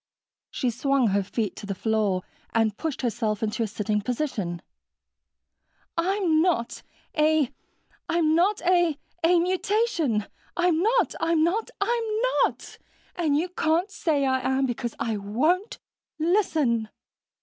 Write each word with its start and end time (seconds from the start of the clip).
She 0.49 0.71
swung 0.71 1.09
her 1.09 1.21
feet 1.21 1.55
to 1.57 1.67
the 1.67 1.75
floor 1.75 2.23
and 2.55 2.75
pushed 2.75 3.03
herself 3.03 3.43
into 3.43 3.61
a 3.61 3.67
sitting 3.67 4.01
position. 4.01 4.63
"I'm 5.95 6.41
not 6.41 6.81
a... 7.15 7.51
a 8.09 8.99
mutation. 9.23 10.25
I'm 10.57 10.79
not, 10.81 11.13
I'm 11.19 11.43
not, 11.43 11.69
I'm 11.79 12.03
NOT, 12.45 12.79
and 13.15 13.37
you 13.37 13.47
can't 13.49 13.91
say 13.91 14.25
I 14.25 14.39
am, 14.39 14.65
because 14.65 14.95
I 14.97 15.17
won't 15.17 15.77
listen!" 16.17 16.89